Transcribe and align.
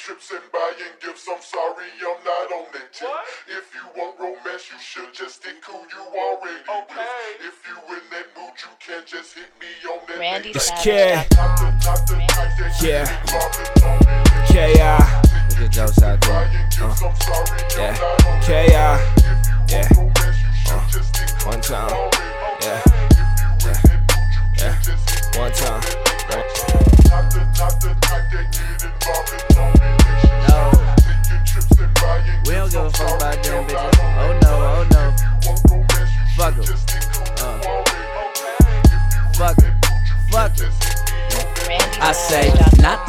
trips 0.00 0.30
and 0.32 0.40
buying 0.52 0.96
gifts. 1.02 1.28
I'm 1.28 1.42
sorry, 1.42 1.84
I'm 2.00 2.24
not 2.24 2.52
on 2.56 2.66
that 2.72 2.88
tip. 2.92 3.08
If 3.48 3.68
you 3.74 3.84
want 4.00 4.18
romance, 4.18 4.70
you 4.72 4.78
should 4.80 5.12
just 5.12 5.36
stick 5.42 5.56
who 5.64 5.76
you 5.76 6.02
already 6.16 6.56
Okay. 6.64 6.96
with. 6.96 7.52
If 7.52 7.56
you 7.68 7.76
in 7.96 8.02
that 8.10 8.26
mood, 8.36 8.54
you 8.56 8.72
can 8.80 9.02
just 9.06 9.34
hit 9.36 9.50
me 9.60 9.68
on 9.92 10.00
that. 10.08 10.18
Randy 10.18 10.52
next 10.52 10.68
Savage. 10.68 10.84
kid. 10.84 11.36
Not 11.36 11.56
the, 11.58 11.64
not 11.84 12.06
the 12.06 12.14
type 12.32 12.48
that 12.56 12.80
get 12.80 12.82
Yeah. 12.82 13.20
involved 13.20 13.58
in 13.60 13.82
no 13.82 13.90
relationship. 14.00 14.56
K.I. 14.56 15.22
Look 15.50 15.60
at 15.60 15.70
Joe 15.70 15.82
out 15.84 15.96
there. 15.96 16.16
Buying 16.16 16.68
gifts, 16.70 16.80
uh. 16.80 17.06
I'm 17.06 17.16
sorry, 17.20 17.60
I'm 17.60 17.70
Yeah. 17.76 18.00
not 18.00 18.26
on 18.26 18.40
that 18.40 18.46
K.I. 18.46 19.19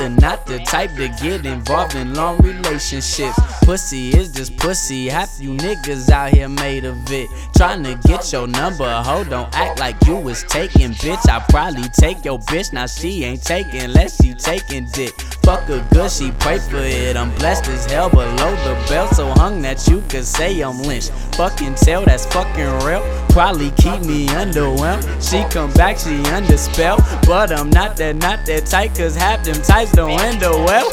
Not 0.09 0.45
the, 0.45 0.59
type 0.59 0.95
to 0.95 1.07
get 1.21 1.45
involved 1.45 1.95
in 1.95 2.13
long 2.13 2.37
relationships. 2.39 3.39
Pussy 3.63 4.09
is 4.09 4.31
just 4.31 4.57
pussy. 4.57 5.07
Half 5.07 5.39
you 5.39 5.53
niggas 5.53 6.09
out 6.09 6.31
here 6.31 6.49
made 6.49 6.85
of 6.85 7.11
it. 7.11 7.29
Trying 7.55 7.83
to 7.83 7.95
get 8.07 8.31
your 8.31 8.47
number, 8.47 8.89
ho, 9.03 9.23
don't 9.23 9.53
act 9.55 9.79
like 9.79 9.95
you 10.05 10.15
was 10.15 10.43
taking, 10.43 10.91
bitch. 10.91 11.29
I 11.29 11.43
probably 11.49 11.89
take 11.89 12.25
your 12.25 12.39
bitch, 12.39 12.73
now 12.73 12.85
she 12.87 13.23
ain't 13.23 13.43
taking, 13.43 13.81
unless 13.81 14.21
she 14.21 14.33
taking 14.33 14.87
dick. 14.93 15.19
Fuck 15.43 15.69
a 15.69 15.85
good, 15.91 16.11
she 16.11 16.31
pray 16.39 16.59
for 16.59 16.77
it. 16.77 17.17
I'm 17.17 17.33
blessed 17.35 17.67
as 17.69 17.85
hell 17.85 18.09
below 18.09 18.35
the 18.35 18.85
belt, 18.89 19.11
so 19.15 19.29
hung 19.31 19.61
that 19.61 19.87
you 19.87 20.01
could 20.09 20.25
say 20.25 20.61
I'm 20.61 20.81
lynched. 20.81 21.11
Fucking 21.35 21.75
tell 21.75 22.05
that's 22.05 22.25
fucking 22.27 22.85
real. 22.85 23.01
Probably 23.31 23.71
keep 23.71 24.01
me 24.01 24.27
underwhelmed. 24.27 25.03
She 25.21 25.43
come 25.53 25.71
back, 25.73 25.97
she 25.97 26.21
under 26.31 26.57
spell. 26.57 26.97
But 27.25 27.51
I'm 27.51 27.69
not 27.69 27.95
that, 27.97 28.17
not 28.17 28.45
that 28.45 28.65
tight, 28.65 28.93
cause 28.95 29.15
half 29.15 29.43
them 29.45 29.61
types 29.61 29.93
don't 29.93 30.19
end 30.19 30.41
well. 30.41 30.89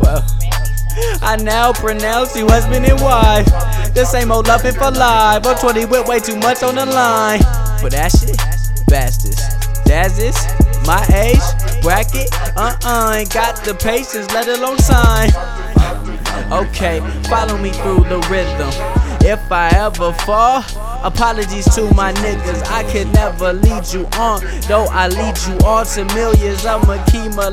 Well, 0.00 0.24
I 1.22 1.36
now 1.36 1.72
pronounce 1.72 2.34
you 2.36 2.46
husband 2.48 2.86
and 2.86 3.00
wife. 3.00 3.46
The 3.94 4.04
same 4.04 4.32
old 4.32 4.46
loving 4.46 4.72
for 4.72 4.90
life. 4.90 5.46
I'm 5.46 5.56
20 5.58 5.84
with 5.84 6.08
way 6.08 6.20
too 6.20 6.36
much 6.36 6.62
on 6.62 6.76
the 6.76 6.86
line. 6.86 7.40
For 7.80 7.90
that 7.90 8.12
shit, 8.12 8.36
bastards. 8.88 9.42
That's 9.84 10.16
this, 10.16 10.36
my 10.86 11.04
age, 11.14 11.82
bracket. 11.82 12.28
Uh 12.56 12.76
uh, 12.84 13.14
ain't 13.16 13.32
got 13.32 13.56
the 13.64 13.74
patience, 13.74 14.30
let 14.32 14.48
alone 14.48 14.78
sign. 14.78 15.30
Okay, 16.52 17.00
follow 17.28 17.56
me 17.58 17.70
through 17.70 18.04
the 18.04 18.20
rhythm. 18.30 18.68
If 19.20 19.50
I 19.50 19.68
ever 19.70 20.12
fall, 20.24 20.62
apologies 21.02 21.64
to 21.74 21.82
my 21.94 22.12
niggas. 22.14 22.62
I 22.70 22.82
can 22.84 23.10
never 23.12 23.52
lead 23.52 23.86
you 23.92 24.06
on, 24.18 24.40
though 24.68 24.86
I 24.90 25.08
lead 25.08 25.36
you 25.46 25.54
on 25.66 25.86
to 25.86 26.04
millions. 26.14 26.66
I'ma 26.66 26.98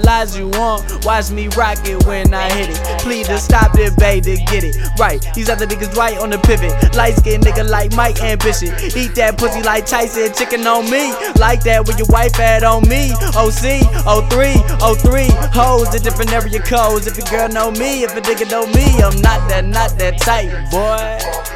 lies 0.03 0.37
you 0.37 0.49
on. 0.51 0.83
Watch 1.03 1.31
me 1.31 1.47
rock 1.49 1.77
it 1.85 2.05
when 2.05 2.33
I 2.33 2.51
hit 2.53 2.69
it. 2.69 3.01
Please 3.01 3.27
to 3.27 3.37
stop 3.37 3.71
it, 3.75 3.95
babe, 3.97 4.23
to 4.23 4.35
get 4.35 4.63
it 4.63 4.77
right. 4.99 5.25
These 5.33 5.49
other 5.49 5.65
niggas 5.65 5.95
right 5.95 6.17
on 6.17 6.29
the 6.29 6.37
pivot. 6.39 6.95
Light 6.95 7.15
skinned 7.15 7.43
nigga 7.43 7.67
like 7.69 7.93
Mike 7.95 8.21
Ambition. 8.21 8.69
Eat 8.95 9.15
that 9.15 9.37
pussy 9.37 9.61
like 9.61 9.85
Tyson, 9.85 10.33
chicken 10.33 10.65
on 10.67 10.89
me. 10.89 11.13
Like 11.39 11.63
that 11.63 11.85
with 11.87 11.97
your 11.97 12.07
wife 12.09 12.35
had 12.35 12.63
on 12.63 12.87
me. 12.87 13.13
OC, 13.35 13.85
03, 14.29 14.53
03. 14.79 15.29
Hoes, 15.53 15.91
the 15.91 15.99
different 16.03 16.31
area 16.31 16.59
codes. 16.59 17.07
If 17.07 17.17
your 17.17 17.27
girl 17.27 17.49
know 17.49 17.71
me, 17.71 18.03
if 18.03 18.15
a 18.15 18.21
nigga 18.21 18.49
know 18.49 18.65
me, 18.67 18.85
I'm 19.01 19.19
not 19.21 19.47
that, 19.49 19.65
not 19.65 19.97
that 19.99 20.19
type, 20.19 20.49
boy. 20.71 21.54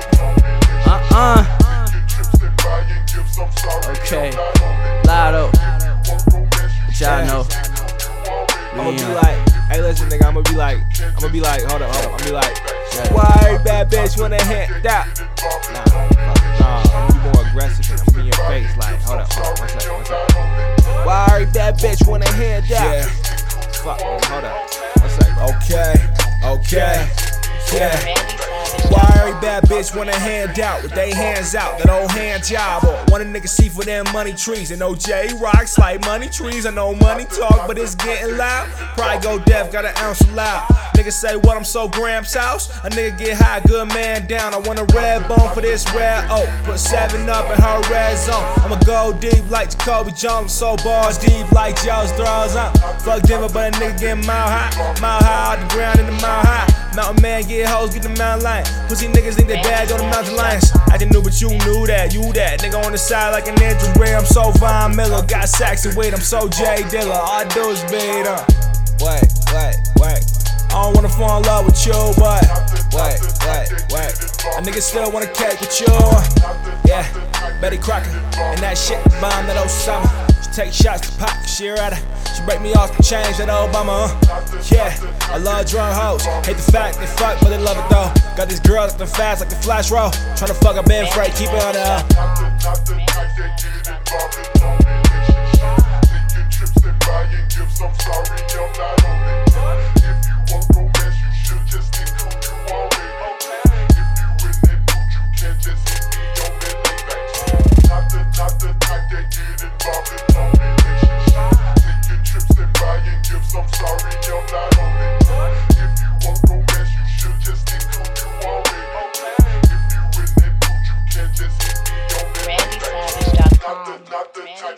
I'ma 8.89 8.97
be 8.97 9.13
like, 9.13 9.49
hey, 9.69 9.81
listen, 9.81 10.09
nigga, 10.09 10.25
I'ma 10.25 10.41
be 10.41 10.55
like, 10.55 10.79
I'ma 11.15 11.31
be 11.31 11.39
like, 11.41 11.61
hold 11.61 11.83
up, 11.83 11.93
hold 11.93 12.05
up, 12.05 12.11
I'ma 12.13 12.25
be 12.25 12.31
like, 12.31 12.57
why 13.11 13.43
every 13.45 13.63
bad 13.63 13.91
bitch 13.91 14.19
wanna 14.19 14.41
hand 14.43 14.83
that? 14.83 15.05
Nah, 15.05 15.25
fuck, 15.35 15.61
nah, 16.59 16.81
I'm 16.97 17.07
gonna 17.07 17.13
be 17.13 17.37
more 17.37 17.47
aggressive 17.47 17.85
and 17.91 17.99
I'm 17.99 18.05
gonna 18.07 18.17
be 18.17 18.19
in 18.21 18.25
your 18.25 18.47
face, 18.47 18.77
like, 18.77 18.99
hold 19.01 19.19
up, 19.19 19.31
hold 19.31 19.45
up, 19.45 19.59
one 19.59 19.69
second, 19.69 19.93
one 19.93 20.05
second. 20.05 21.05
Why 21.05 21.27
every 21.31 21.45
bad 21.53 21.77
bitch 21.77 22.07
wanna 22.07 22.29
hand 22.29 22.65
that? 22.69 23.09
Fuck, 23.83 24.01
hold 24.01 24.43
up, 24.43 24.57
one 24.99 25.09
second. 25.11 25.37
Okay, 25.37 25.93
okay, 26.43 27.07
yeah. 27.71 28.38
Bad 29.41 29.63
bitch 29.63 29.95
want 29.95 30.09
a 30.09 30.15
hand 30.15 30.59
out 30.59 30.83
with 30.83 30.93
they 30.93 31.11
hands 31.11 31.55
out? 31.55 31.77
That 31.79 31.89
old 31.89 32.11
hand 32.11 32.43
job 32.43 32.83
or 32.83 32.93
want 33.09 33.23
a 33.23 33.25
nigga 33.25 33.47
see 33.47 33.69
for 33.69 33.83
them 33.83 34.05
money 34.13 34.33
trees. 34.33 34.71
And 34.71 34.81
OJ 34.81 35.39
rocks 35.41 35.77
like 35.77 36.01
money 36.01 36.27
trees. 36.29 36.65
I 36.65 36.71
know 36.71 36.93
money 36.95 37.25
talk, 37.25 37.67
but 37.67 37.77
it's 37.77 37.95
getting 37.95 38.37
loud. 38.37 38.67
Probably 38.95 39.21
go 39.21 39.39
deaf, 39.45 39.71
got 39.71 39.85
an 39.85 39.95
ounce 39.97 40.21
of 40.21 40.33
loud. 40.33 40.67
Nigga 40.95 41.13
say 41.13 41.35
what 41.37 41.55
I'm 41.55 41.63
so 41.63 41.87
Gramps 41.87 42.33
house. 42.33 42.69
A 42.83 42.89
nigga 42.89 43.17
get 43.17 43.37
high, 43.37 43.61
good 43.61 43.87
man 43.89 44.27
down. 44.27 44.53
I 44.53 44.57
want 44.59 44.79
a 44.79 44.85
red 44.95 45.27
bone 45.27 45.53
for 45.53 45.61
this 45.61 45.85
red 45.93 46.29
oak. 46.29 46.49
Put 46.65 46.79
seven 46.79 47.29
up 47.29 47.45
in 47.49 47.61
her 47.61 47.81
red 47.89 48.17
zone. 48.17 48.43
I'ma 48.63 48.79
go 48.85 49.13
deep 49.13 49.49
like 49.49 49.69
Jacoby 49.69 50.11
Jones. 50.11 50.51
So 50.51 50.75
bars 50.77 51.17
deep 51.17 51.51
like 51.51 51.81
Joe's 51.81 52.11
throws 52.13 52.55
up. 52.55 52.77
Fuck 53.01 53.23
Denver, 53.23 53.49
but 53.53 53.75
a 53.75 53.79
nigga 53.79 53.99
get 53.99 54.17
mile 54.25 54.49
high. 54.49 54.99
Mile 55.01 55.23
high 55.23 55.53
out 55.53 55.59
the 55.69 55.73
ground 55.73 55.99
in 55.99 56.05
the 56.05 56.11
mile 56.13 56.41
high. 56.43 56.48
Mountain 56.95 57.21
man 57.21 57.43
get 57.43 57.67
hoes, 57.67 57.93
get 57.93 58.03
the 58.03 58.09
mountain 58.09 58.43
lion. 58.43 58.65
Pussy 58.87 59.07
niggas 59.07 59.35
think 59.35 59.47
they 59.47 59.61
bad, 59.61 59.89
go 59.89 59.97
the 59.97 60.03
mountain 60.03 60.35
lions. 60.35 60.71
I 60.91 60.97
didn't 60.97 61.13
know, 61.13 61.21
but 61.21 61.39
you 61.39 61.49
knew 61.49 61.85
that, 61.87 62.13
you 62.13 62.33
that. 62.33 62.59
Nigga 62.61 62.83
on 62.83 62.91
the 62.91 62.97
side 62.97 63.31
like 63.31 63.47
an 63.47 63.61
Andrew 63.61 63.93
Ray, 64.01 64.15
I'm 64.15 64.25
so 64.25 64.51
Von 64.57 64.95
Miller. 64.95 65.23
Got 65.25 65.47
sacks 65.49 65.85
and 65.85 65.95
weight, 65.95 66.13
I'm 66.13 66.21
so 66.21 66.49
Jay 66.49 66.81
Dilla. 66.89 67.15
All 67.15 67.41
I 67.41 67.45
do 67.45 67.69
is 67.69 67.81
beat 67.91 68.25
up. 68.25 68.49
Wait, 68.99 69.23
wait, 69.53 69.77
wait. 70.01 70.23
I 70.69 70.83
don't 70.83 70.93
wanna 70.95 71.09
fall 71.09 71.37
in 71.37 71.43
love 71.43 71.65
with 71.65 71.85
you, 71.85 71.93
but 72.17 72.45
wait, 72.93 73.17
wait, 73.45 73.67
wait. 73.89 74.13
A 74.57 74.61
nigga 74.61 74.81
still 74.81 75.11
wanna 75.11 75.27
cake 75.27 75.59
with 75.61 75.79
you. 75.81 75.93
Yeah, 76.85 77.05
Betty 77.61 77.77
Crocker 77.77 78.09
and 78.37 78.59
that 78.61 78.77
shit 78.77 79.03
bomb 79.21 79.47
that 79.47 79.57
Osama. 79.57 80.09
Take 80.59 80.73
shots 80.73 81.09
to 81.09 81.17
pop, 81.17 81.41
she 81.45 81.69
at 81.69 81.93
her. 81.93 82.35
She 82.35 82.43
break 82.43 82.59
me 82.59 82.73
off 82.73 82.91
the 82.97 83.01
change 83.01 83.37
that 83.37 83.47
Obama. 83.47 84.09
Uh. 84.27 84.61
Yeah, 84.69 84.93
I 85.33 85.37
love 85.37 85.65
drunk 85.67 85.95
hoes. 85.95 86.25
Hate 86.45 86.57
the 86.57 86.69
fact 86.69 86.99
they 86.99 87.05
fuck, 87.05 87.39
but 87.39 87.47
they 87.47 87.57
love 87.57 87.77
it 87.77 87.89
though. 87.89 88.11
Got 88.35 88.49
these 88.49 88.59
girls 88.59 88.91
acting 88.91 89.07
fast 89.07 89.39
like 89.39 89.49
the 89.49 89.55
flash 89.55 89.89
roll. 89.89 90.09
Tryna 90.35 90.61
fuck 90.61 90.75
up 90.75 90.85
Ben 90.85 91.09
Freight, 91.13 91.33
keep 91.33 91.47
it 91.47 91.63
on 91.63 91.75
the. 91.75 91.79
Uh. 95.05 95.08